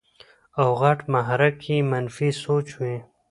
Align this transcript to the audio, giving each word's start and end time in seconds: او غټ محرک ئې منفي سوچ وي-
او 0.59 0.69
غټ 0.81 0.99
محرک 1.13 1.57
ئې 1.67 1.77
منفي 1.91 2.29
سوچ 2.43 2.67
وي- 2.79 2.95